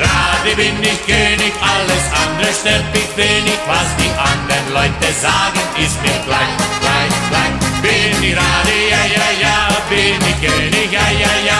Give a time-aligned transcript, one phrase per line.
[0.00, 6.00] Radi bin ich König, alles andere stört mich wenig, was die anderen Leute sagen, ist
[6.00, 7.54] mir gleich, gleich, gleich.
[7.82, 9.56] Bin ich Radi, ja, ja, ja,
[9.90, 11.59] bin ich König, ja, ja, ja,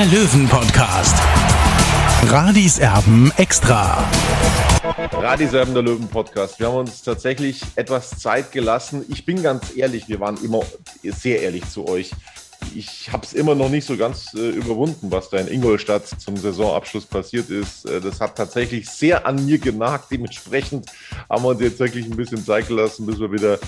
[0.00, 1.14] der Löwen-Podcast.
[2.28, 4.02] Radis Erben extra.
[5.12, 6.58] Radiserben der Löwen Podcast.
[6.58, 9.04] Wir haben uns tatsächlich etwas Zeit gelassen.
[9.10, 10.62] Ich bin ganz ehrlich, wir waren immer
[11.02, 12.12] sehr ehrlich zu euch.
[12.74, 16.38] Ich habe es immer noch nicht so ganz äh, überwunden, was da in Ingolstadt zum
[16.38, 17.84] Saisonabschluss passiert ist.
[17.84, 20.10] Äh, das hat tatsächlich sehr an mir genagt.
[20.10, 20.86] Dementsprechend
[21.28, 23.58] haben wir uns jetzt wirklich ein bisschen Zeit gelassen, bis wir wieder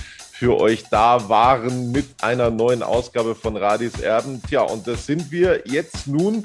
[0.42, 4.42] für euch da waren mit einer neuen Ausgabe von Radis Erben.
[4.42, 6.42] Tja, und das sind wir jetzt nun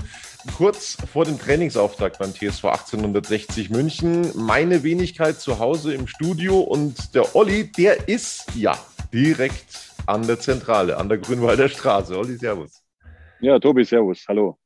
[0.55, 4.29] kurz vor dem Trainingsauftakt beim TSV 1860 München.
[4.35, 8.77] Meine Wenigkeit zu Hause im Studio und der Olli, der ist ja
[9.11, 12.15] direkt an der Zentrale, an der Grünwalder Straße.
[12.15, 12.83] Olli, Servus.
[13.39, 14.25] Ja, Tobi, Servus.
[14.27, 14.59] Hallo.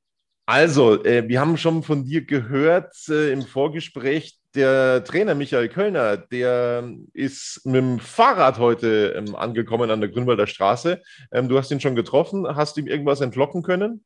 [0.45, 6.17] Also, äh, wir haben schon von dir gehört äh, im Vorgespräch, der Trainer Michael Kölner,
[6.17, 11.01] der ist mit dem Fahrrad heute ähm, angekommen an der Grünwalder Straße.
[11.31, 12.47] Ähm, du hast ihn schon getroffen.
[12.47, 14.03] Hast du ihm irgendwas entlocken können?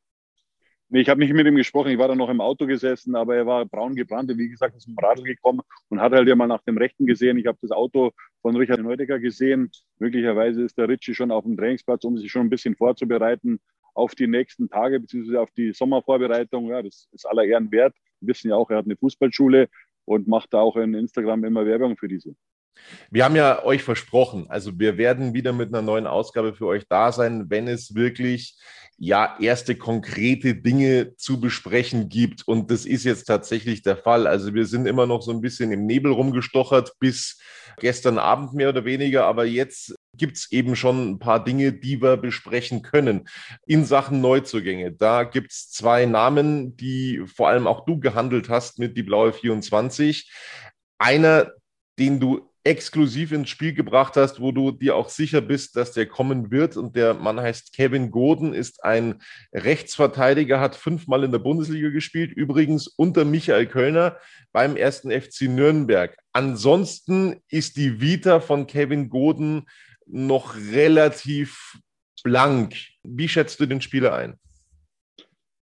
[0.88, 1.90] Nee, ich habe nicht mit ihm gesprochen.
[1.90, 4.76] Ich war da noch im Auto gesessen, aber er war braun gebrannt und wie gesagt,
[4.76, 7.38] ist zum Radl gekommen und hat halt ja mal nach dem Rechten gesehen.
[7.38, 9.70] Ich habe das Auto von Richard Neudecker gesehen.
[9.98, 13.58] Möglicherweise ist der Ritchie schon auf dem Trainingsplatz, um sich schon ein bisschen vorzubereiten
[13.94, 16.68] auf die nächsten Tage beziehungsweise auf die Sommervorbereitung.
[16.68, 17.94] Ja, das ist aller Ehren wert.
[18.20, 19.68] Wir wissen ja auch, er hat eine Fußballschule
[20.06, 22.34] und macht da auch in Instagram immer Werbung für diese.
[23.10, 26.84] Wir haben ja euch versprochen, also wir werden wieder mit einer neuen Ausgabe für euch
[26.88, 28.58] da sein, wenn es wirklich
[28.98, 32.46] ja erste konkrete Dinge zu besprechen gibt.
[32.46, 34.26] Und das ist jetzt tatsächlich der Fall.
[34.26, 37.38] Also wir sind immer noch so ein bisschen im Nebel rumgestochert bis
[37.78, 42.00] gestern Abend mehr oder weniger, aber jetzt gibt es eben schon ein paar Dinge, die
[42.00, 43.28] wir besprechen können.
[43.66, 48.78] In Sachen Neuzugänge, da gibt es zwei Namen, die vor allem auch du gehandelt hast
[48.78, 50.30] mit die Blaue 24.
[50.98, 51.52] Einer,
[51.98, 56.06] den du exklusiv ins Spiel gebracht hast, wo du dir auch sicher bist, dass der
[56.06, 56.76] kommen wird.
[56.76, 59.22] Und der Mann heißt Kevin Goden, ist ein
[59.52, 64.16] Rechtsverteidiger, hat fünfmal in der Bundesliga gespielt, übrigens unter Michael Kölner
[64.52, 66.16] beim ersten FC Nürnberg.
[66.32, 69.66] Ansonsten ist die Vita von Kevin Goden
[70.06, 71.78] noch relativ
[72.22, 72.74] blank.
[73.02, 74.38] Wie schätzt du den Spieler ein?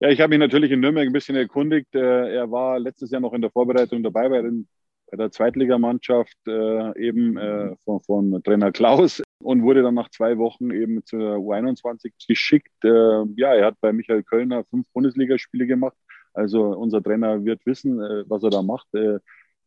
[0.01, 1.95] Ja, ich habe mich natürlich in Nürnberg ein bisschen erkundigt.
[1.95, 4.69] Äh, er war letztes Jahr noch in der Vorbereitung dabei bei den
[5.09, 10.39] bei der Zweitligamannschaft äh, eben äh, von, von, Trainer Klaus und wurde dann nach zwei
[10.39, 12.73] Wochen eben zur U21 geschickt.
[12.83, 15.97] Ja, er hat bei Michael Kölner fünf Bundesligaspiele gemacht.
[16.33, 18.89] Also unser Trainer wird wissen, was er da macht.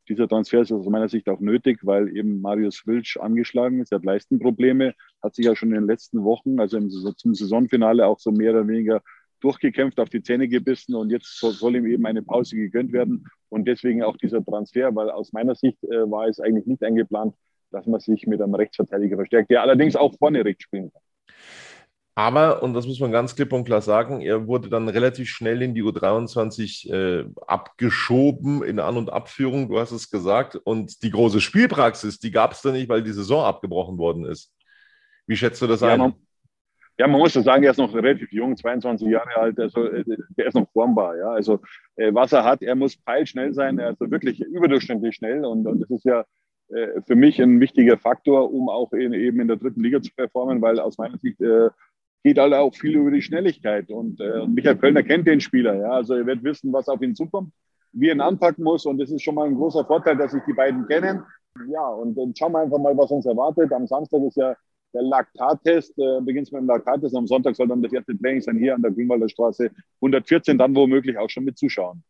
[0.07, 3.91] Dieser Transfer ist aus meiner Sicht auch nötig, weil eben Marius Wilsch angeschlagen ist.
[3.91, 8.05] Er hat Leistenprobleme, hat sich ja schon in den letzten Wochen, also im, zum Saisonfinale
[8.05, 9.01] auch so mehr oder weniger
[9.39, 13.67] durchgekämpft, auf die Zähne gebissen und jetzt soll, ihm eben eine Pause gegönnt werden und
[13.67, 17.35] deswegen auch dieser Transfer, weil aus meiner Sicht äh, war es eigentlich nicht eingeplant,
[17.71, 21.01] dass man sich mit einem Rechtsverteidiger verstärkt, der allerdings auch vorne rechts spielen kann.
[22.17, 25.61] Aber, und das muss man ganz klipp und klar sagen, er wurde dann relativ schnell
[25.61, 30.55] in die U23 äh, abgeschoben in An- und Abführung, du hast es gesagt.
[30.55, 34.53] Und die große Spielpraxis, die gab es da nicht, weil die Saison abgebrochen worden ist.
[35.27, 35.99] Wie schätzt du das ja, ein?
[35.99, 36.13] Man,
[36.97, 40.05] ja, man muss ja sagen, er ist noch relativ jung, 22 Jahre alt, also äh,
[40.37, 41.17] der ist noch formbar.
[41.17, 41.59] Ja, also
[41.97, 45.81] äh, was er hat, er muss peilschnell sein, er ist wirklich überdurchschnittlich schnell und, und
[45.81, 46.23] das ist ja
[46.69, 50.11] äh, für mich ein wichtiger Faktor, um auch in, eben in der dritten Liga zu
[50.15, 51.69] performen, weil aus meiner Sicht äh,
[52.25, 55.75] geht halt auch viel über die Schnelligkeit und äh, Michael Kölner kennt den Spieler.
[55.75, 57.51] Ja, also er wird wissen, was auf ihn zukommt,
[57.91, 60.41] wie er ihn anpacken muss und das ist schon mal ein großer Vorteil, dass sich
[60.47, 61.21] die beiden kennen.
[61.69, 63.71] Ja, und dann schauen wir einfach mal, was uns erwartet.
[63.71, 64.55] Am Samstag ist ja
[64.91, 67.15] der Laktattest, äh, beginnt mit dem Laktattest.
[67.15, 69.69] Am Sonntag soll dann das erste Training sein hier an der Grünwalder Straße
[70.01, 72.01] 114, dann womöglich auch schon mit Zuschauern.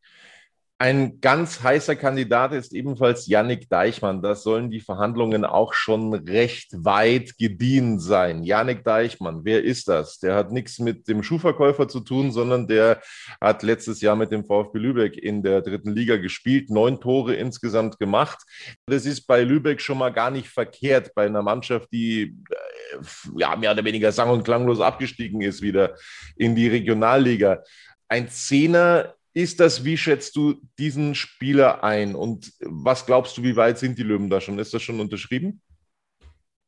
[0.77, 4.21] Ein ganz heißer Kandidat ist ebenfalls Yannick Deichmann.
[4.21, 8.43] Da sollen die Verhandlungen auch schon recht weit gediehen sein.
[8.43, 10.19] Yannick Deichmann, wer ist das?
[10.19, 13.01] Der hat nichts mit dem Schuhverkäufer zu tun, sondern der
[13.39, 17.97] hat letztes Jahr mit dem VfB Lübeck in der dritten Liga gespielt, neun Tore insgesamt
[17.97, 18.39] gemacht.
[18.85, 22.97] Das ist bei Lübeck schon mal gar nicht verkehrt, bei einer Mannschaft, die äh,
[23.37, 25.95] ja mehr oder weniger sang- und klanglos abgestiegen ist wieder
[26.35, 27.63] in die Regionalliga.
[28.09, 33.57] Ein Zehner ist das, wie schätzt du diesen Spieler ein und was glaubst du, wie
[33.57, 34.57] weit sind die Löwen da schon?
[34.57, 35.61] Ist das schon unterschrieben?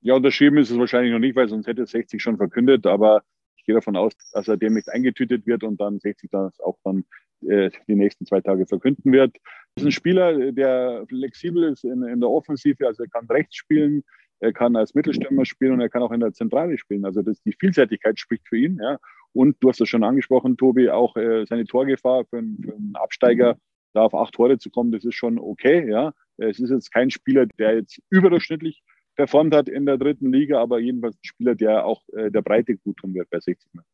[0.01, 3.23] Ja, unterschrieben ist es wahrscheinlich noch nicht, weil sonst hätte 60 schon verkündet, aber
[3.55, 7.05] ich gehe davon aus, dass er demnächst eingetütet wird und dann 60 das auch dann
[7.47, 9.37] äh, die nächsten zwei Tage verkünden wird.
[9.75, 13.55] Das ist ein Spieler, der flexibel ist in, in der Offensive, also er kann rechts
[13.55, 14.03] spielen,
[14.39, 17.05] er kann als Mittelstürmer spielen und er kann auch in der Zentrale spielen.
[17.05, 18.77] Also das, die Vielseitigkeit spricht für ihn.
[18.81, 18.99] Ja.
[19.37, 23.57] Und du hast es schon angesprochen, Tobi, auch äh, seine Torgefahr für, für, einen Absteiger,
[23.93, 25.87] da auf acht Tore zu kommen, das ist schon okay.
[25.87, 26.13] Ja.
[26.37, 28.81] Es ist jetzt kein Spieler, der jetzt überdurchschnittlich
[29.15, 32.77] performt hat in der dritten Liga, aber jedenfalls ein Spieler, der auch äh, der Breite
[32.77, 33.85] gut tun wird bei 60 Metern.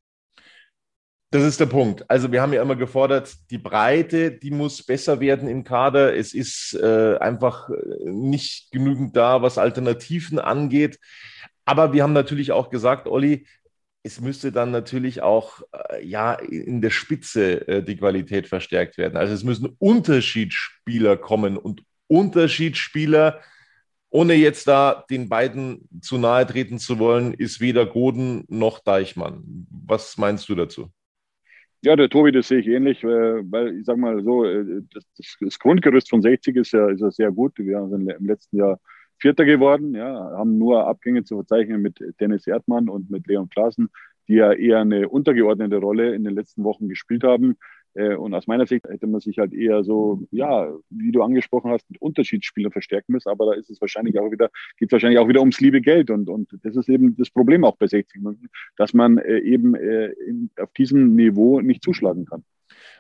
[1.32, 2.10] Das ist der Punkt.
[2.10, 6.16] Also wir haben ja immer gefordert, die Breite, die muss besser werden im Kader.
[6.16, 7.70] Es ist äh, einfach
[8.06, 11.00] nicht genügend da, was Alternativen angeht.
[11.66, 13.46] Aber wir haben natürlich auch gesagt, Olli,
[14.04, 19.18] es müsste dann natürlich auch äh, ja in der Spitze äh, die Qualität verstärkt werden.
[19.18, 23.40] Also es müssen Unterschiedsspieler kommen und Unterschiedsspieler,
[24.10, 29.66] ohne jetzt da den beiden zu nahe treten zu wollen, ist weder Goden noch Deichmann.
[29.70, 30.92] Was meinst du dazu?
[31.82, 35.38] Ja, der Tobi, das sehe ich ähnlich, äh, weil ich sage mal so, äh, das,
[35.40, 37.54] das, Grundgerüst von 60 ist ja, ist ja sehr gut.
[37.58, 38.80] Wir sind im letzten Jahr
[39.24, 43.88] Vierter geworden, ja, haben nur Abgänge zu verzeichnen mit Dennis Erdmann und mit Leon Klaassen,
[44.28, 47.56] die ja eher eine untergeordnete Rolle in den letzten Wochen gespielt haben.
[47.94, 51.72] Äh, und aus meiner Sicht hätte man sich halt eher so, ja, wie du angesprochen
[51.72, 53.30] hast, mit Unterschiedsspielern verstärken müssen.
[53.30, 56.10] Aber da ist es wahrscheinlich auch wieder, geht es wahrscheinlich auch wieder ums liebe Geld.
[56.10, 59.74] Und, und das ist eben das Problem auch bei 60 München, dass man äh, eben
[59.76, 60.14] äh,
[60.60, 62.44] auf diesem Niveau nicht zuschlagen kann.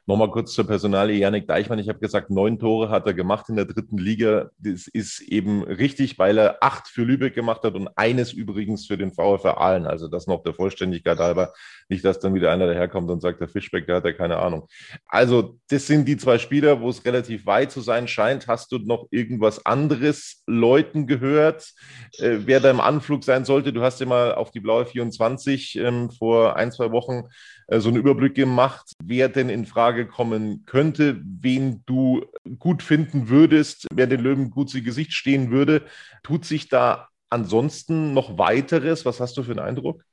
[0.05, 1.79] Nochmal kurz zur Personalie Janik Deichmann.
[1.79, 4.49] Ich habe gesagt, neun Tore hat er gemacht in der dritten Liga.
[4.57, 8.97] Das ist eben richtig, weil er acht für Lübeck gemacht hat und eines übrigens für
[8.97, 9.87] den VfR Aalen.
[9.87, 11.53] Also das noch der Vollständigkeit halber.
[11.87, 14.67] Nicht, dass dann wieder einer daherkommt und sagt, der Fischbeck, der hat ja keine Ahnung.
[15.05, 18.47] Also das sind die zwei Spieler, wo es relativ weit zu sein scheint.
[18.47, 21.71] Hast du noch irgendwas anderes Leuten gehört,
[22.17, 23.71] äh, wer da im Anflug sein sollte?
[23.71, 27.23] Du hast ja mal auf die blaue 24 ähm, vor ein, zwei Wochen
[27.67, 32.25] äh, so einen Überblick gemacht, wer denn in Frage kommen könnte, wen du
[32.59, 35.83] gut finden würdest, wer den Löwen gut zu Gesicht stehen würde.
[36.23, 39.05] Tut sich da ansonsten noch weiteres?
[39.05, 40.03] Was hast du für einen Eindruck?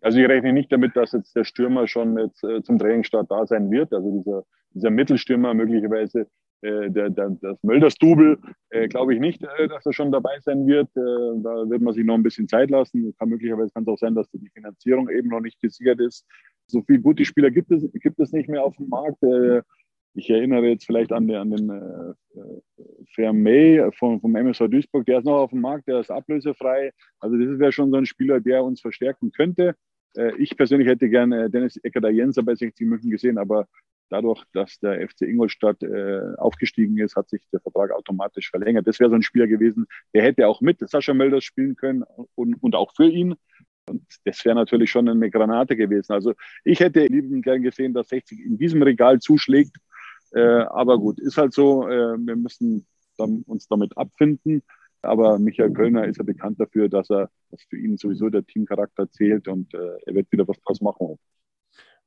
[0.00, 3.46] Also ich rechne nicht damit, dass jetzt der Stürmer schon jetzt äh, zum Trainingsstart da
[3.46, 3.92] sein wird.
[3.92, 6.28] Also dieser, dieser Mittelstürmer möglicherweise
[6.62, 8.38] äh, der, der, das Mölders-Double
[8.70, 10.88] äh, glaube ich nicht, äh, dass er schon dabei sein wird.
[10.96, 13.14] Äh, da wird man sich noch ein bisschen Zeit lassen.
[13.18, 16.26] Kann möglicherweise kann es auch sein, dass die Finanzierung eben noch nicht gesichert ist.
[16.66, 19.22] So viele gute Spieler gibt es, gibt es nicht mehr auf dem Markt.
[19.22, 19.62] Äh,
[20.14, 22.40] ich erinnere jetzt vielleicht an den, an den äh,
[23.14, 26.90] Vermey vom, vom MSV Duisburg, der ist noch auf dem Markt, der ist ablösefrei.
[27.20, 29.74] Also das wäre schon so ein Spieler, der uns verstärken könnte.
[30.38, 33.68] Ich persönlich hätte gerne Dennis Eckert-Jenser bei 60 München gesehen, aber
[34.10, 38.86] dadurch, dass der FC Ingolstadt äh, aufgestiegen ist, hat sich der Vertrag automatisch verlängert.
[38.86, 42.54] Das wäre so ein Spieler gewesen, der hätte auch mit Sascha Mölders spielen können und,
[42.62, 43.34] und auch für ihn.
[43.88, 46.12] Und das wäre natürlich schon eine Granate gewesen.
[46.12, 46.34] Also
[46.64, 49.76] ich hätte lieben gern gesehen, dass 60 in diesem Regal zuschlägt.
[50.32, 51.88] Äh, aber gut, ist halt so.
[51.88, 52.86] Äh, wir müssen
[53.16, 54.62] dann, uns damit abfinden.
[55.02, 59.10] Aber Michael Kölner ist ja bekannt dafür, dass er, dass für ihn sowieso der Teamcharakter
[59.10, 61.18] zählt und äh, er wird wieder was draus machen.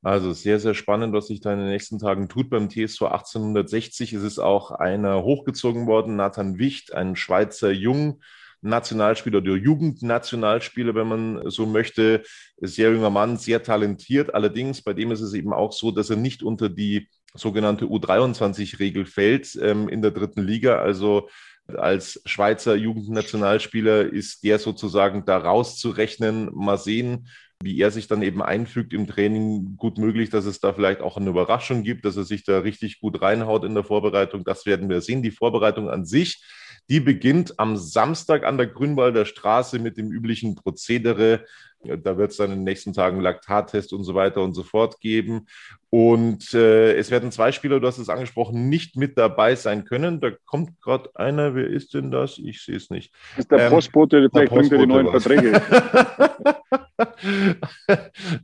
[0.02, 4.12] Also sehr, sehr spannend, was sich da in den nächsten Tagen tut beim TSV 1860.
[4.12, 8.20] Es ist auch einer hochgezogen worden, Nathan Wicht, ein Schweizer Jung.
[8.64, 12.22] Nationalspieler oder Jugendnationalspieler, wenn man so möchte.
[12.58, 14.34] Sehr junger Mann, sehr talentiert.
[14.34, 19.04] Allerdings, bei dem ist es eben auch so, dass er nicht unter die sogenannte U23-Regel
[19.04, 20.78] fällt ähm, in der dritten Liga.
[20.78, 21.28] Also
[21.66, 26.50] als Schweizer Jugendnationalspieler ist der sozusagen da rauszurechnen.
[26.54, 27.28] Mal sehen,
[27.62, 31.16] wie er sich dann eben einfügt im Training, gut möglich, dass es da vielleicht auch
[31.16, 34.44] eine Überraschung gibt, dass er sich da richtig gut reinhaut in der Vorbereitung.
[34.44, 35.22] Das werden wir sehen.
[35.22, 36.42] Die Vorbereitung an sich,
[36.88, 41.44] die beginnt am Samstag an der Grünwalder Straße mit dem üblichen Prozedere.
[41.84, 45.00] Da wird es dann in den nächsten Tagen Laktattest und so weiter und so fort
[45.00, 45.46] geben.
[45.94, 50.22] Und äh, es werden zwei Spieler, du hast es angesprochen, nicht mit dabei sein können.
[50.22, 52.38] Da kommt gerade einer, wer ist denn das?
[52.38, 53.12] Ich sehe es nicht.
[53.36, 55.52] Das ist der ähm, Postbote, vielleicht bringt er die neuen Verträge.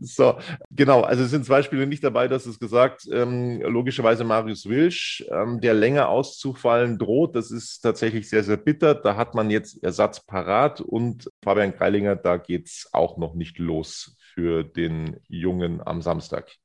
[0.00, 0.36] so,
[0.70, 3.08] genau, also es sind zwei Spieler nicht dabei, das ist gesagt.
[3.10, 7.34] Ähm, logischerweise Marius Wilsch, ähm, der länger auszufallen droht.
[7.34, 8.94] Das ist tatsächlich sehr, sehr bitter.
[8.94, 13.58] Da hat man jetzt Ersatz parat und Fabian Greilinger, da geht es auch noch nicht
[13.58, 16.58] los für den Jungen am Samstag.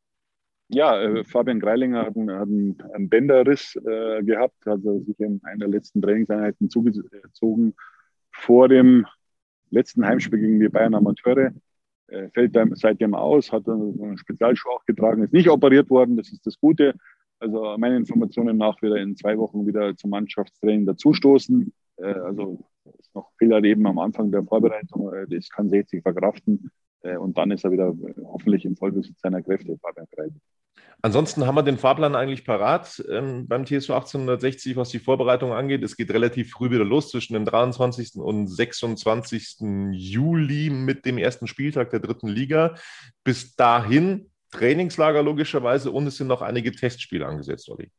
[0.73, 5.59] Ja, äh, Fabian Greilinger hat einen, hat einen Bänderriss äh, gehabt, also sich in einer
[5.59, 7.75] der letzten Trainingseinheiten zugezogen
[8.31, 9.05] vor dem
[9.69, 11.51] letzten Heimspiel gegen die Bayern Amateure.
[12.07, 16.31] Äh, fällt dann seitdem aus, hat einen Spezialschuh auch getragen, ist nicht operiert worden, das
[16.31, 16.95] ist das Gute.
[17.39, 21.71] Also meinen Informationen nach wieder in zwei Wochen wieder zum Mannschaftstraining dazustoßen.
[21.97, 22.65] Äh, also
[22.99, 26.71] ist noch Fehler eben am Anfang der Vorbereitung, äh, das kann 60 verkraften.
[27.01, 30.39] Äh, und dann ist er wieder hoffentlich im Vollbesitz seiner Kräfte, Fabian Greilinger.
[31.05, 35.83] Ansonsten haben wir den Fahrplan eigentlich parat ähm, beim TSV 1860, was die Vorbereitung angeht.
[35.83, 38.15] Es geht relativ früh wieder los zwischen dem 23.
[38.15, 39.57] und 26.
[39.91, 42.75] Juli mit dem ersten Spieltag der dritten Liga.
[43.25, 47.91] Bis dahin Trainingslager logischerweise und es sind noch einige Testspiele angesetzt, Olli.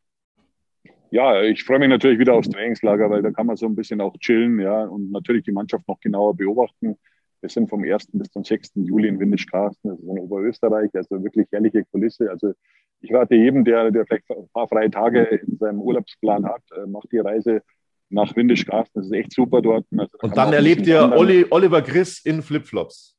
[1.11, 4.01] Ja, ich freue mich natürlich wieder aufs Trainingslager, weil da kann man so ein bisschen
[4.01, 6.97] auch chillen, ja, und natürlich die Mannschaft noch genauer beobachten.
[7.45, 8.09] Wir sind vom 1.
[8.15, 8.71] bis zum 6.
[8.77, 12.31] Juli in Windischkarsten, das ist in Oberösterreich, also wirklich herrliche Kulisse.
[12.31, 12.55] Also
[13.03, 16.87] ich rate jedem, der, der vielleicht ein paar freie Tage in seinem Urlaubsplan hat, äh,
[16.87, 17.61] macht die Reise
[18.09, 19.03] nach Windischkarsten.
[19.03, 19.85] Das ist echt super dort.
[19.95, 23.15] Also, da Und dann erlebt ihr Olli, Oliver Chris in Flipflops.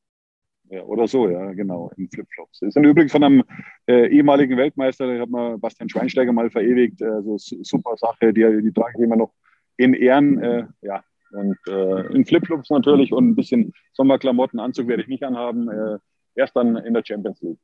[0.70, 2.58] Ja, oder so, ja, genau, in Flipflops.
[2.58, 3.44] Das ist übrigens von einem
[3.86, 7.00] äh, ehemaligen Weltmeister, der hat mal Bastian Schweinsteiger mal verewigt.
[7.00, 9.32] Also super Sache, die, die trage ich immer noch
[9.76, 10.42] in Ehren.
[10.42, 15.24] Äh, ja, und äh, in Flipflops natürlich und ein bisschen Sommerklamotten, Anzug werde ich nicht
[15.24, 15.68] anhaben.
[15.68, 15.98] Äh,
[16.36, 17.58] erst dann in der Champions League.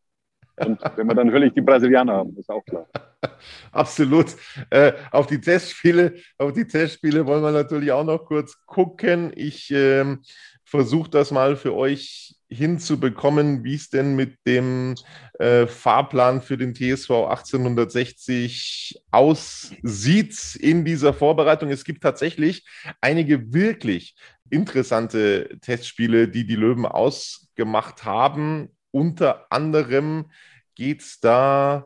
[0.57, 2.87] Und wenn wir dann natürlich die Brasilianer haben, ist auch klar.
[3.73, 4.37] Absolut.
[4.71, 9.33] Äh, auf die Testspiele, auf die Testspiele wollen wir natürlich auch noch kurz gucken.
[9.35, 10.21] Ich ähm,
[10.73, 14.95] versuche das mal für euch hinzubekommen, wie es denn mit dem
[15.39, 21.69] äh, Fahrplan für den TSV 1860 aussieht in dieser Vorbereitung.
[21.69, 22.65] Es gibt tatsächlich
[23.03, 24.15] einige wirklich
[24.49, 28.71] interessante Testspiele, die die Löwen ausgemacht haben.
[28.93, 30.31] Unter anderem
[30.75, 31.85] geht es da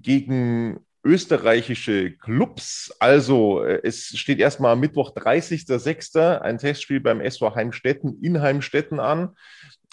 [0.00, 0.78] gegen
[1.08, 2.94] österreichische Clubs.
[3.00, 6.38] Also äh, es steht erstmal am Mittwoch 30.06.
[6.40, 9.30] ein Testspiel beim SV Heimstetten in Heimstetten an.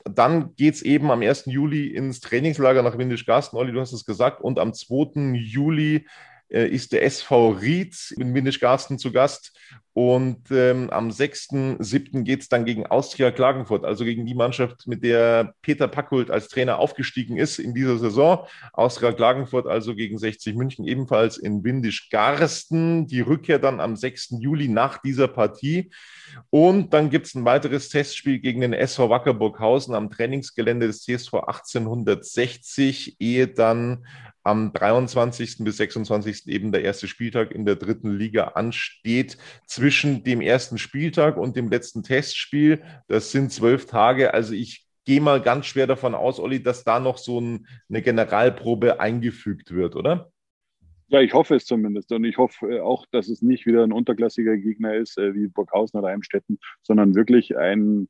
[0.04, 1.46] Dann geht es eben am 1.
[1.46, 3.58] Juli ins Trainingslager nach Windisch-Garsten.
[3.58, 4.42] Olli, du hast es gesagt.
[4.42, 5.36] Und am 2.
[5.38, 6.06] Juli
[6.50, 9.52] ist der SV Ried in Windisch-Garsten zu Gast.
[9.94, 12.24] Und ähm, am 6.7.
[12.24, 16.50] geht es dann gegen Austria Klagenfurt, also gegen die Mannschaft, mit der Peter Packult als
[16.50, 18.46] Trainer aufgestiegen ist in dieser Saison.
[18.74, 23.08] Austria Klagenfurt also gegen 60 München ebenfalls in Windisch-Garsten.
[23.08, 24.36] Die Rückkehr dann am 6.
[24.42, 25.90] Juli nach dieser Partie.
[26.50, 31.36] Und dann gibt es ein weiteres Testspiel gegen den SV Wackerburghausen am Trainingsgelände des CSV
[31.36, 34.06] 1860, ehe dann
[34.46, 35.58] am 23.
[35.60, 36.48] bis 26.
[36.48, 39.38] eben der erste Spieltag in der dritten Liga ansteht.
[39.66, 44.34] Zwischen dem ersten Spieltag und dem letzten Testspiel, das sind zwölf Tage.
[44.34, 48.04] Also ich gehe mal ganz schwer davon aus, Olli, dass da noch so ein, eine
[48.04, 50.32] Generalprobe eingefügt wird, oder?
[51.08, 52.12] Ja, ich hoffe es zumindest.
[52.12, 55.48] Und ich hoffe äh, auch, dass es nicht wieder ein unterklassiger Gegner ist, äh, wie
[55.48, 58.08] Burghausen oder Heimstetten, sondern wirklich ein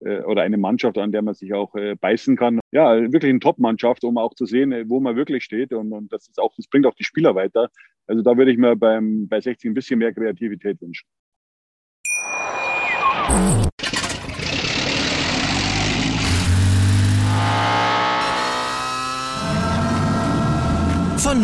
[0.00, 2.60] oder eine Mannschaft, an der man sich auch äh, beißen kann.
[2.72, 5.72] Ja, wirklich eine Top-Mannschaft, um auch zu sehen, äh, wo man wirklich steht.
[5.72, 7.70] Und, und das ist auch, das bringt auch die Spieler weiter.
[8.06, 11.06] Also da würde ich mir beim, bei 60 ein bisschen mehr Kreativität wünschen.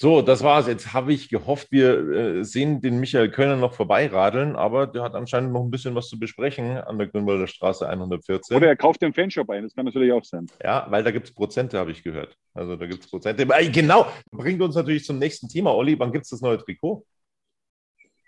[0.00, 0.68] So, das war's.
[0.68, 1.98] Jetzt habe ich gehofft, wir
[2.38, 6.08] äh, sehen den Michael Kölner noch vorbeiradeln, aber der hat anscheinend noch ein bisschen was
[6.08, 8.56] zu besprechen an der Grünwalder Straße 114.
[8.56, 10.46] Oder er kauft den Fanshop ein, das kann natürlich auch sein.
[10.62, 12.36] Ja, weil da gibt es Prozente, habe ich gehört.
[12.54, 13.44] Also da gibt es Prozente.
[13.72, 15.74] Genau, bringt uns natürlich zum nächsten Thema.
[15.74, 17.04] Olli, wann gibt es das neue Trikot?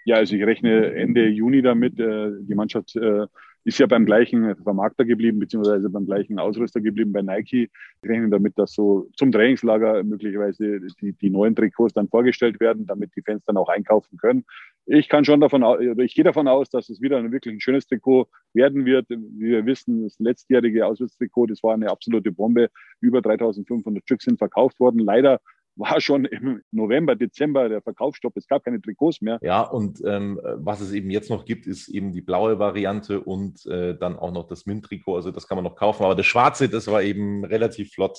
[0.05, 2.01] Ja, also ich rechne Ende Juni damit.
[2.01, 3.29] Äh, die Mannschaft äh,
[3.65, 7.71] ist ja beim gleichen Vermarkter geblieben, beziehungsweise beim gleichen Ausrüster geblieben bei Nike.
[8.03, 12.87] Wir rechnen damit, dass so zum Trainingslager möglicherweise die, die neuen Trikots dann vorgestellt werden,
[12.87, 14.45] damit die Fans dann auch einkaufen können.
[14.87, 17.61] Ich kann schon davon aus, ich gehe davon aus, dass es wieder ein wirklich ein
[17.61, 19.09] schönes Trikot werden wird.
[19.11, 22.71] Wie wir wissen, das letztjährige Auswärtstrikot, das war eine absolute Bombe.
[23.01, 25.01] Über 3500 Stück sind verkauft worden.
[25.01, 25.41] Leider
[25.77, 28.37] war schon im November, Dezember der Verkaufsstopp.
[28.37, 29.39] Es gab keine Trikots mehr.
[29.43, 33.65] Ja, und ähm, was es eben jetzt noch gibt, ist eben die blaue Variante und
[33.67, 35.17] äh, dann auch noch das Mint-Trikot.
[35.17, 36.05] Also das kann man noch kaufen.
[36.05, 38.19] Aber das schwarze, das war eben relativ flott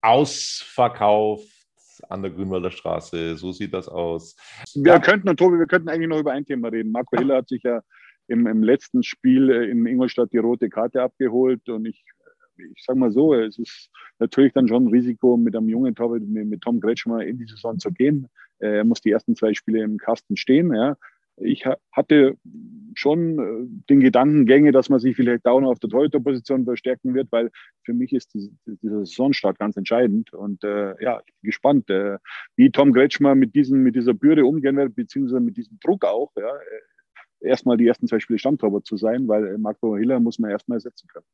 [0.00, 1.48] ausverkauft
[2.08, 3.36] an der Grünwalder Straße.
[3.36, 4.36] So sieht das aus.
[4.74, 4.98] Wir ja.
[4.98, 6.90] könnten, und Tobi, wir könnten eigentlich noch über ein Thema reden.
[6.90, 7.82] Marco Hiller hat sich ja
[8.28, 12.04] im, im letzten Spiel äh, in Ingolstadt die rote Karte abgeholt und ich
[12.56, 16.22] ich sage mal so, es ist natürlich dann schon ein Risiko, mit einem jungen Torwart,
[16.22, 18.28] mit, mit Tom Kretschmer in die Saison zu gehen.
[18.58, 20.74] Äh, er muss die ersten zwei Spiele im Kasten stehen.
[20.74, 20.96] Ja.
[21.36, 22.36] Ich hatte
[22.94, 27.28] schon äh, den Gedankengänge, dass man sich vielleicht auch noch auf der Torhüterposition verstärken wird,
[27.30, 27.50] weil
[27.84, 30.32] für mich ist die, dieser Saisonstart ganz entscheidend.
[30.32, 32.18] Und äh, ja, ich bin gespannt, äh,
[32.56, 36.32] wie Tom Kretschmer mit, diesen, mit dieser Bürde umgehen wird, beziehungsweise mit diesem Druck auch.
[36.36, 36.52] Ja.
[37.40, 41.08] Erstmal die ersten zwei Spiele Stammtorwart zu sein, weil Marco Hiller muss man erstmal ersetzen
[41.08, 41.26] können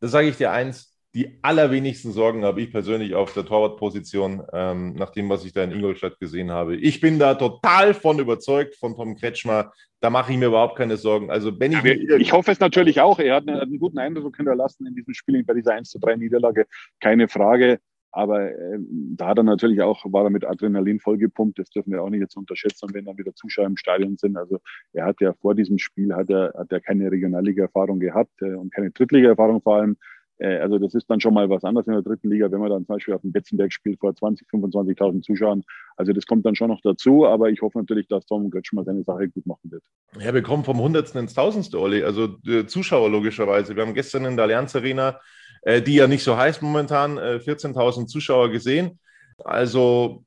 [0.00, 4.92] das sage ich dir eins, die allerwenigsten Sorgen habe ich persönlich auf der Torwartposition, ähm,
[4.96, 6.76] nach dem, was ich da in Ingolstadt gesehen habe.
[6.76, 9.72] Ich bin da total von überzeugt von Tom Kretschmer.
[10.00, 11.30] Da mache ich mir überhaupt keine Sorgen.
[11.30, 13.18] Also wenn ich, ja, ich hoffe es natürlich auch.
[13.18, 16.16] Er hat einen, einen guten Eindruck hinterlassen in diesem Spiel bei dieser 1 zu 3
[16.16, 16.66] Niederlage.
[17.00, 17.80] Keine Frage.
[18.12, 21.58] Aber äh, da hat er natürlich auch, war er mit Adrenalin vollgepumpt.
[21.58, 24.36] Das dürfen wir auch nicht jetzt unterschätzen, wenn dann wieder Zuschauer im Stadion sind.
[24.36, 24.58] Also
[24.92, 28.72] er hat ja vor diesem Spiel hat er, hat er keine Regionalliga-Erfahrung gehabt äh, und
[28.72, 29.96] keine Drittliga-Erfahrung vor allem.
[30.38, 32.70] Äh, also das ist dann schon mal was anderes in der dritten Liga, wenn man
[32.70, 35.62] dann zum Beispiel auf dem Betzenberg spielt vor 20, 25.000 Zuschauern.
[35.96, 38.84] Also das kommt dann schon noch dazu, aber ich hoffe natürlich, dass Tom Götz mal
[38.84, 39.82] seine Sache gut machen wird.
[40.20, 42.02] Ja, wir kommen vom Hundertsten ins Tausendste, Olli.
[42.02, 42.28] Also
[42.66, 43.76] Zuschauer logischerweise.
[43.76, 45.20] Wir haben gestern in der Allianz Arena
[45.66, 49.00] äh, die ja nicht so heißt momentan, äh, 14.000 Zuschauer gesehen.
[49.44, 50.24] Also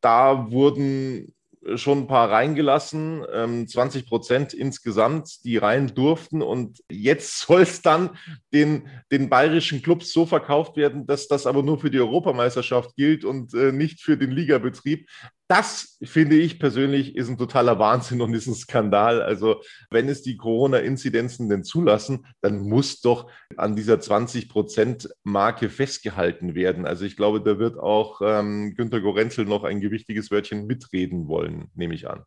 [0.00, 1.34] da wurden
[1.74, 6.40] schon ein paar reingelassen, ähm, 20 Prozent insgesamt, die rein durften.
[6.40, 8.16] Und jetzt soll es dann
[8.54, 13.24] den, den bayerischen Clubs so verkauft werden, dass das aber nur für die Europameisterschaft gilt
[13.24, 15.08] und äh, nicht für den Ligabetrieb.
[15.50, 19.20] Das finde ich persönlich ist ein totaler Wahnsinn und ist ein Skandal.
[19.20, 26.86] Also wenn es die Corona-Inzidenzen denn zulassen, dann muss doch an dieser 20-Prozent-Marke festgehalten werden.
[26.86, 31.66] Also ich glaube, da wird auch ähm, Günter Gorenzel noch ein gewichtiges Wörtchen mitreden wollen,
[31.74, 32.22] nehme ich an.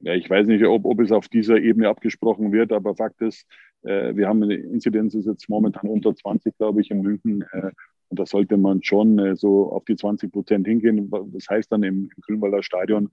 [0.00, 3.46] Ja, ich weiß nicht, ob, ob es auf dieser Ebene abgesprochen wird, aber Fakt ist,
[3.82, 7.44] äh, wir haben eine Inzidenz ist jetzt momentan unter 20, glaube ich, in München.
[7.52, 7.70] Äh,
[8.08, 11.10] und da sollte man schon äh, so auf die 20 Prozent hingehen.
[11.32, 13.10] Das heißt dann im, im Grünwalder Stadion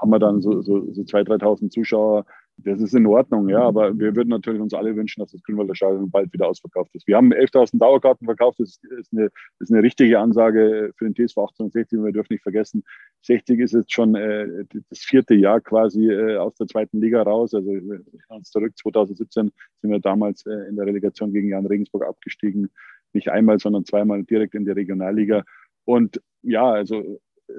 [0.00, 2.26] haben wir dann so, so, so 2.000, 3.000 Zuschauer.
[2.58, 5.74] Das ist in Ordnung, ja, aber wir würden natürlich uns alle wünschen, dass das Grünwalder
[5.74, 7.06] Stadion bald wieder ausverkauft ist.
[7.06, 8.60] Wir haben 11.000 Dauerkarten verkauft.
[8.60, 9.24] Das ist eine,
[9.58, 12.02] das ist eine richtige Ansage für den TSV 1860.
[12.02, 12.82] Wir dürfen nicht vergessen,
[13.22, 17.52] 60 ist jetzt schon äh, das vierte Jahr quasi äh, aus der zweiten Liga raus.
[17.52, 18.72] Also wir uns zurück.
[18.78, 22.70] 2017 sind wir damals äh, in der Relegation gegen Jan Regensburg abgestiegen
[23.16, 25.44] nicht einmal, sondern zweimal direkt in der Regionalliga.
[25.84, 27.00] Und ja, also
[27.48, 27.52] äh,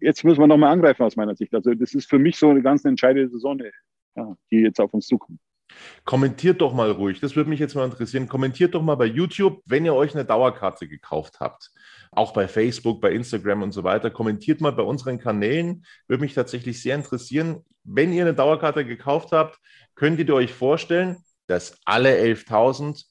[0.00, 1.54] jetzt müssen wir nochmal angreifen aus meiner Sicht.
[1.54, 3.60] Also das ist für mich so eine ganz entscheidende Saison,
[4.16, 5.40] ja, die jetzt auf uns zukommt.
[6.04, 8.28] Kommentiert doch mal ruhig, das würde mich jetzt mal interessieren.
[8.28, 11.70] Kommentiert doch mal bei YouTube, wenn ihr euch eine Dauerkarte gekauft habt.
[12.10, 14.10] Auch bei Facebook, bei Instagram und so weiter.
[14.10, 15.84] Kommentiert mal bei unseren Kanälen.
[16.06, 17.64] Würde mich tatsächlich sehr interessieren.
[17.84, 19.58] Wenn ihr eine Dauerkarte gekauft habt,
[19.94, 21.18] könntet ihr euch vorstellen,
[21.48, 23.04] dass alle 11.000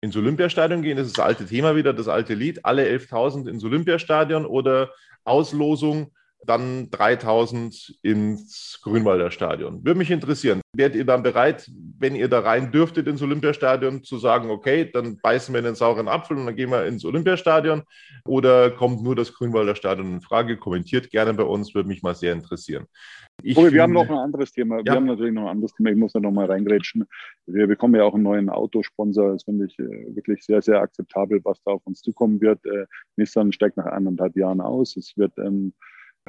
[0.00, 0.96] ins Olympiastadion gehen.
[0.96, 2.64] Das ist das alte Thema wieder, das alte Lied.
[2.64, 4.90] Alle 11.000 ins Olympiastadion oder
[5.24, 6.12] Auslosung
[6.46, 9.84] dann 3000 ins Grünwalder Stadion.
[9.84, 10.60] Würde mich interessieren.
[10.74, 15.18] Wärt ihr dann bereit, wenn ihr da rein dürftet ins Olympiastadion, zu sagen, okay, dann
[15.22, 17.82] beißen wir in den sauren Apfel und dann gehen wir ins Olympiastadion?
[18.26, 20.56] Oder kommt nur das Grünwalder Stadion in Frage?
[20.56, 22.86] Kommentiert gerne bei uns, würde mich mal sehr interessieren.
[23.42, 24.78] Ich okay, wir haben noch ein anderes Thema.
[24.78, 24.84] Ja.
[24.84, 25.90] Wir haben natürlich noch ein anderes Thema.
[25.90, 27.06] Ich muss da noch mal reingrätschen.
[27.46, 29.32] Wir bekommen ja auch einen neuen Autosponsor.
[29.32, 32.64] Das finde ich äh, wirklich sehr, sehr akzeptabel, was da auf uns zukommen wird.
[32.64, 32.86] Äh,
[33.16, 34.96] Nissan steigt nach eineinhalb Jahren aus.
[34.96, 35.74] Es wird ähm,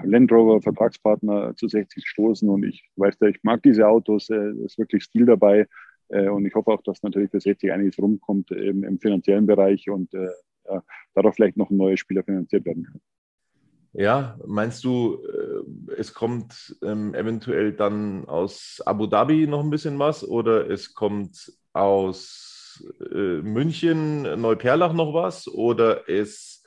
[0.04, 4.52] Land Rover Vertragspartner zu 60 stoßen und ich weiß ja, ich mag diese Autos, äh,
[4.66, 5.68] ist wirklich Stil dabei
[6.10, 9.90] äh, und ich hoffe auch, dass natürlich für 60 einiges rumkommt im, im finanziellen Bereich
[9.90, 10.30] und äh,
[10.70, 10.84] ja,
[11.14, 13.02] darauf vielleicht noch ein neuer Spieler finanziert werden kann.
[13.94, 20.00] Ja, meinst du, äh, es kommt ähm, eventuell dann aus Abu Dhabi noch ein bisschen
[20.00, 22.84] was oder es kommt aus
[23.14, 26.61] äh, München, Neuperlach noch was oder es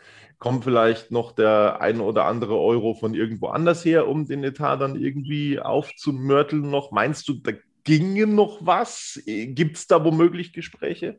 [0.44, 4.76] kommt vielleicht noch der ein oder andere Euro von irgendwo anders her, um den Etat
[4.76, 6.92] dann irgendwie aufzumörteln noch?
[6.92, 7.52] Meinst du, da
[7.82, 9.22] ginge noch was?
[9.24, 11.18] Gibt es da womöglich Gespräche?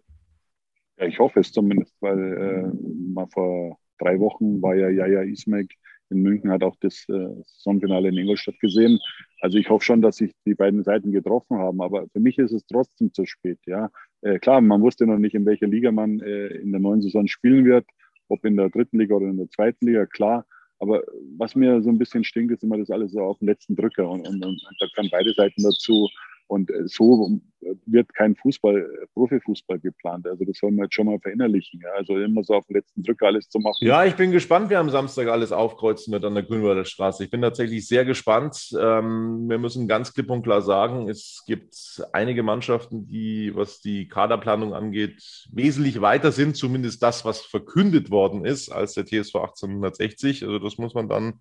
[0.99, 5.73] Ja, ich hoffe es zumindest, weil äh, mal vor drei Wochen war ja Jaja Ismek
[6.11, 8.99] in München, hat auch das äh, Saisonfinale in Ingolstadt gesehen.
[9.41, 12.51] Also ich hoffe schon, dass sich die beiden Seiten getroffen haben, aber für mich ist
[12.51, 13.57] es trotzdem zu spät.
[13.65, 13.89] Ja,
[14.21, 17.25] äh, klar, man wusste noch nicht, in welcher Liga man äh, in der neuen Saison
[17.25, 17.87] spielen wird
[18.27, 20.45] ob in der dritten Liga oder in der zweiten Liga, klar.
[20.79, 21.03] Aber
[21.37, 24.09] was mir so ein bisschen stinkt, ist immer das alles so auf den letzten Drücker
[24.09, 26.09] und, und, und da kann beide Seiten dazu.
[26.47, 27.39] Und äh, so
[27.85, 30.27] wird kein Fußball, äh, Profifußball geplant.
[30.27, 31.81] Also das soll man jetzt schon mal verinnerlichen.
[31.83, 31.89] Ja?
[31.97, 33.77] Also immer so auf den letzten Drücker alles zu machen.
[33.85, 37.23] Ja, ich bin gespannt, wer am Samstag alles aufkreuzen wird an der Grünwalder Straße.
[37.23, 38.75] Ich bin tatsächlich sehr gespannt.
[38.79, 41.75] Ähm, wir müssen ganz klipp und klar sagen, es gibt
[42.13, 48.45] einige Mannschaften, die, was die Kaderplanung angeht, wesentlich weiter sind, zumindest das, was verkündet worden
[48.45, 50.43] ist, als der TSV 1860.
[50.43, 51.39] Also das muss man dann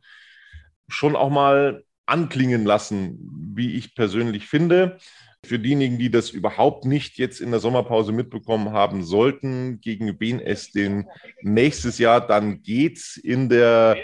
[0.89, 3.19] schon auch mal anklingen lassen,
[3.55, 4.99] wie ich persönlich finde.
[5.45, 10.41] Für diejenigen, die das überhaupt nicht jetzt in der Sommerpause mitbekommen haben sollten, gegen wen
[10.41, 11.07] es denn
[11.43, 13.97] nächstes Jahr dann geht in der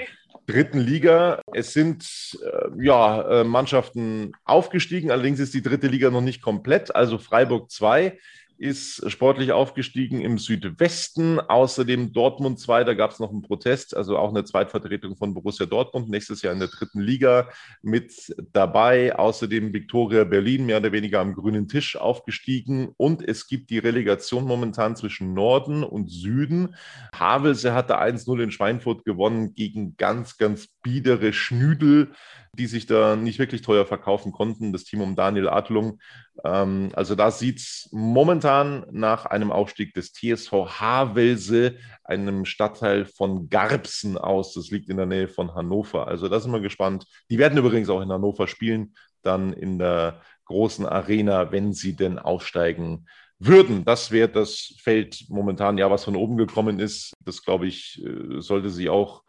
[0.46, 1.40] dritten Liga.
[1.54, 6.94] Es sind äh, ja, äh, Mannschaften aufgestiegen, allerdings ist die dritte Liga noch nicht komplett,
[6.94, 8.18] also Freiburg 2
[8.60, 11.40] ist sportlich aufgestiegen im Südwesten.
[11.40, 15.64] Außerdem Dortmund 2, da gab es noch einen Protest, also auch eine Zweitvertretung von Borussia
[15.64, 17.48] Dortmund, nächstes Jahr in der dritten Liga
[17.80, 18.12] mit
[18.52, 19.16] dabei.
[19.16, 22.90] Außerdem Viktoria Berlin, mehr oder weniger am grünen Tisch aufgestiegen.
[22.98, 26.74] Und es gibt die Relegation momentan zwischen Norden und Süden.
[27.14, 32.12] Havelse hatte 1-0 in Schweinfurt gewonnen gegen ganz, ganz biedere Schnüdel
[32.58, 36.00] die sich da nicht wirklich teuer verkaufen konnten, das Team um Daniel Adlung.
[36.44, 43.48] Ähm, also da sieht es momentan nach einem Aufstieg des TSV Havelse, einem Stadtteil von
[43.48, 44.54] Garbsen aus.
[44.54, 46.08] Das liegt in der Nähe von Hannover.
[46.08, 47.06] Also da sind wir gespannt.
[47.30, 52.18] Die werden übrigens auch in Hannover spielen, dann in der großen Arena, wenn sie denn
[52.18, 53.06] aufsteigen
[53.38, 53.84] würden.
[53.84, 57.14] Das wäre das Feld momentan, ja, was von oben gekommen ist.
[57.24, 59.22] Das, glaube ich, äh, sollte sie auch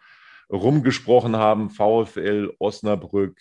[0.52, 3.40] rumgesprochen haben, VfL Osnabrück,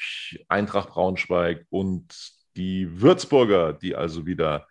[0.49, 2.15] Eintracht Braunschweig und
[2.57, 4.67] die Würzburger, die also wieder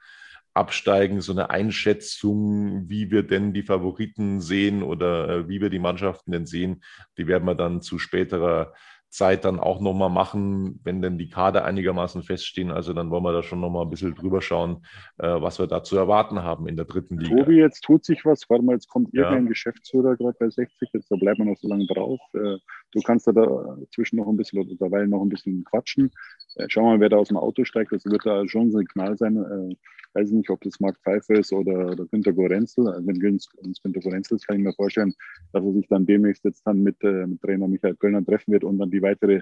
[0.54, 5.80] absteigen, so eine Einschätzung, wie wir denn die Favoriten sehen oder äh, wie wir die
[5.80, 6.84] Mannschaften denn sehen,
[7.17, 8.73] die werden wir dann zu späterer
[9.10, 12.72] Zeit dann auch nochmal machen, wenn denn die Kader einigermaßen feststehen.
[12.72, 14.86] Also dann wollen wir da schon nochmal ein bisschen drüber schauen,
[15.17, 17.36] äh, was wir da zu erwarten haben in der dritten Liga.
[17.36, 18.48] Tobi, jetzt tut sich was.
[18.50, 19.50] Warte mal, jetzt kommt irgendein ja.
[19.50, 22.19] Geschäftsführer gerade bei 60, jetzt da bleiben wir noch so lange drauf.
[22.34, 22.58] Äh,
[22.91, 26.12] du kannst da dazwischen noch ein bisschen oder derweil noch ein bisschen quatschen.
[26.56, 27.91] Äh, schauen wir mal, wer da aus dem Auto steigt.
[27.91, 29.76] Das wird da schon ein Signal sein.
[30.19, 32.88] Weiß nicht, ob das Marc Pfeiffer ist oder, Günter Gorenzel.
[32.88, 35.13] Also wenn Günter Gorenzel ist, kann ich mir vorstellen,
[35.53, 38.65] dass er sich dann demnächst jetzt dann mit, äh, mit Trainer Michael Kölner treffen wird,
[38.65, 39.41] um dann die weitere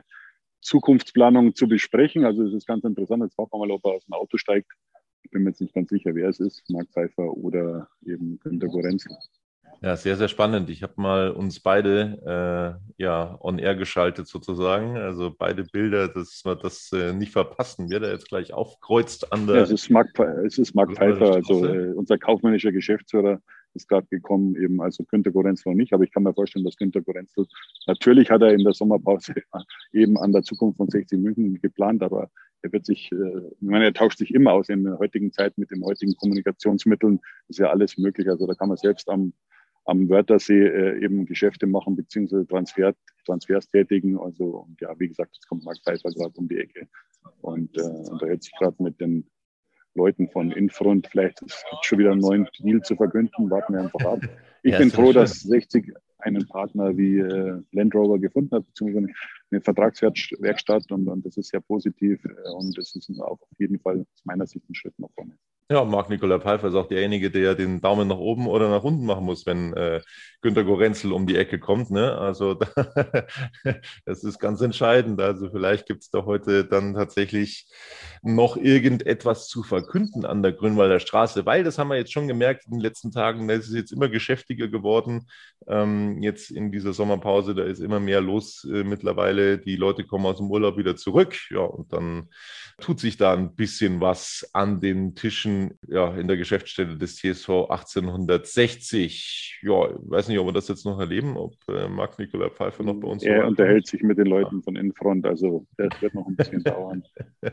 [0.61, 2.25] Zukunftsplanung zu besprechen.
[2.25, 3.23] Also es ist ganz interessant.
[3.23, 4.71] Jetzt warten wir mal, ob er aus dem Auto steigt.
[5.23, 8.67] Ich bin mir jetzt nicht ganz sicher, wer es ist, Marc Pfeiffer oder eben Günter
[8.67, 9.17] Gorenzel.
[9.81, 10.69] Ja, sehr, sehr spannend.
[10.69, 14.97] Ich habe mal uns beide äh, ja on air geschaltet sozusagen.
[14.97, 17.89] Also beide Bilder, dass wir das äh, nicht verpassen.
[17.89, 19.57] Wer da jetzt gleich aufkreuzt an der.
[19.57, 23.39] Ja, es ist Mark, es ist Mark Pfeiffer, also äh, unser kaufmännischer Geschäftsführer
[23.77, 26.77] ist gerade gekommen, eben also Günter Gorenzel noch nicht, aber ich kann mir vorstellen, dass
[26.77, 27.45] Günter Gorenzel,
[27.85, 29.33] natürlich hat er in der Sommerpause
[29.93, 32.29] eben an der Zukunft von 60 München geplant, aber
[32.63, 35.57] er wird sich, äh, ich meine, er tauscht sich immer aus in der heutigen Zeit
[35.57, 39.33] mit den heutigen Kommunikationsmitteln, ist ja alles möglich, also da kann man selbst am
[39.87, 42.93] am Wörthersee äh, eben Geschäfte machen beziehungsweise Transfer,
[43.25, 44.19] Transfers tätigen.
[44.19, 46.87] Also und ja, wie gesagt, jetzt kommt Mark Pfeiffer gerade um die Ecke
[47.41, 49.29] und äh, unterhält sich gerade mit den
[49.95, 51.07] Leuten von Infront.
[51.07, 53.49] Vielleicht ist schon wieder einen neuen Deal zu verkünden.
[53.49, 54.21] Warten wir einfach ab.
[54.63, 59.07] Ich ja, bin froh, dass 60 einen Partner wie äh, Land Rover gefunden hat, beziehungsweise
[59.51, 63.79] eine Vertragswerkstatt und, und das ist sehr positiv äh, und das ist auch auf jeden
[63.79, 65.37] Fall aus meiner Sicht ein Schritt nach vorne.
[65.69, 69.25] Ja, Marc-Nicola Pfeiffer ist auch derjenige, der den Daumen nach oben oder nach unten machen
[69.25, 69.99] muss, wenn äh,
[70.41, 71.91] Günter Gorenzel um die Ecke kommt.
[71.91, 72.17] Ne?
[72.17, 72.53] Also
[74.05, 75.19] das ist ganz entscheidend.
[75.19, 77.67] Also vielleicht gibt es da heute dann tatsächlich
[78.21, 82.65] noch irgendetwas zu verkünden an der Grünwalder Straße, weil das haben wir jetzt schon gemerkt
[82.65, 85.27] in den letzten Tagen, es ist jetzt immer geschäftiger geworden.
[85.67, 89.57] Ähm, jetzt in dieser Sommerpause, da ist immer mehr los äh, mittlerweile.
[89.57, 91.35] Die Leute kommen aus dem Urlaub wieder zurück.
[91.49, 92.29] Ja, und dann
[92.79, 95.56] tut sich da ein bisschen was an den Tischen
[95.87, 99.59] ja, in der Geschäftsstelle des TSV 1860.
[99.63, 102.83] Ja, ich weiß nicht, ob wir das jetzt noch erleben, ob äh, Marc Nikola Pfeiffer
[102.83, 103.29] noch bei uns ist.
[103.29, 107.03] Er unterhält sich mit den Leuten von Infront, also das wird noch ein bisschen dauern.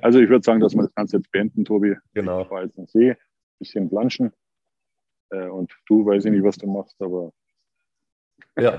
[0.00, 1.96] Also ich würde sagen, dass wir das Ganze jetzt beenden, Tobi.
[2.14, 2.42] Genau.
[2.42, 3.16] Ich fahre jetzt See, ein
[3.58, 4.32] bisschen planschen.
[5.30, 7.32] Äh, und du, weiß ich nicht, was du machst, aber
[8.58, 8.76] ja,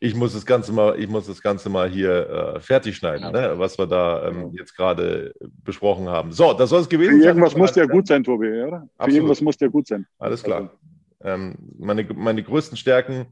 [0.00, 3.54] ich muss das Ganze mal, ich muss das Ganze mal hier äh, fertig schneiden, ne?
[3.56, 5.32] was wir da ähm, jetzt gerade
[5.64, 6.32] besprochen haben.
[6.32, 7.20] So, das soll es gewesen sein.
[7.20, 8.88] Für irgendwas muss ja gut sein, Tobi, oder?
[8.98, 8.98] Absolut.
[8.98, 10.06] Für irgendwas muss ja gut sein.
[10.18, 10.58] Alles klar.
[10.58, 10.70] Also.
[11.22, 13.26] Ähm, meine, meine größten Stärken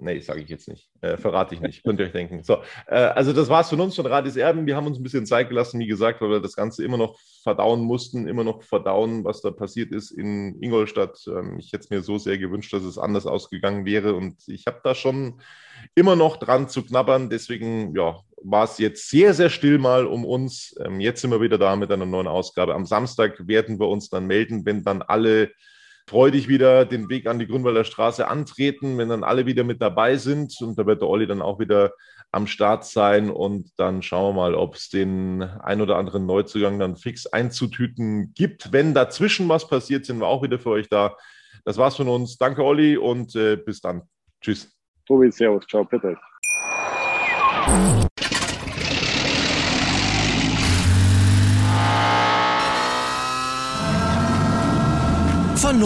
[0.00, 0.88] Nee, sage ich jetzt nicht.
[1.00, 1.82] Äh, verrate ich nicht.
[1.84, 2.42] Könnt ihr euch denken.
[2.42, 4.66] So, äh, also das war's von uns von Radis Erben.
[4.66, 7.18] Wir haben uns ein bisschen Zeit gelassen, wie gesagt, weil wir das Ganze immer noch
[7.42, 11.18] verdauen mussten, immer noch verdauen, was da passiert ist in Ingolstadt.
[11.26, 14.14] Ähm, ich hätte es mir so sehr gewünscht, dass es anders ausgegangen wäre.
[14.14, 15.40] Und ich habe da schon
[15.94, 17.30] immer noch dran zu knabbern.
[17.30, 20.74] Deswegen, ja, war es jetzt sehr, sehr still mal um uns.
[20.84, 22.74] Ähm, jetzt sind wir wieder da mit einer neuen Ausgabe.
[22.74, 25.50] Am Samstag werden wir uns dann melden, wenn dann alle
[26.08, 30.16] freudig wieder den Weg an die Grünwalder Straße antreten, wenn dann alle wieder mit dabei
[30.16, 30.54] sind.
[30.60, 31.92] Und da wird der Olli dann auch wieder
[32.32, 33.30] am Start sein.
[33.30, 38.32] Und dann schauen wir mal, ob es den ein oder anderen Neuzugang dann fix einzutüten
[38.34, 38.72] gibt.
[38.72, 41.16] Wenn dazwischen was passiert, sind wir auch wieder für euch da.
[41.64, 42.38] Das war's von uns.
[42.38, 44.02] Danke, Olli, und äh, bis dann.
[44.40, 44.70] Tschüss.
[45.06, 45.66] Tobi, Servus.
[45.66, 46.16] Ciao, bitte.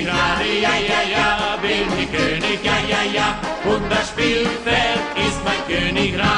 [0.00, 5.40] ich Radi, ja, ja, ja, bin ich König, ja, ja, ja, und das Spielfeld ist
[5.44, 6.30] mein Königreich.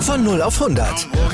[0.00, 1.15] Von 0 auf 100.